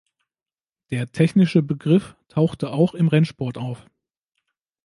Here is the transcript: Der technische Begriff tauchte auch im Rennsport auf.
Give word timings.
Der 0.89 1.11
technische 1.11 1.61
Begriff 1.61 2.15
tauchte 2.27 2.71
auch 2.71 2.95
im 2.95 3.07
Rennsport 3.07 3.59
auf. 3.59 3.85